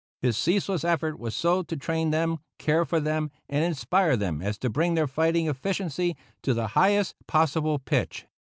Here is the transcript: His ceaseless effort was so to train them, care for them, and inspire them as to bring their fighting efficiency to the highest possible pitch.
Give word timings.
His 0.19 0.35
ceaseless 0.35 0.83
effort 0.83 1.19
was 1.19 1.35
so 1.35 1.61
to 1.61 1.77
train 1.77 2.09
them, 2.09 2.39
care 2.57 2.85
for 2.85 2.99
them, 2.99 3.29
and 3.47 3.63
inspire 3.63 4.17
them 4.17 4.41
as 4.41 4.57
to 4.57 4.67
bring 4.67 4.95
their 4.95 5.05
fighting 5.05 5.45
efficiency 5.47 6.17
to 6.41 6.55
the 6.55 6.69
highest 6.69 7.13
possible 7.27 7.77
pitch. 7.77 8.25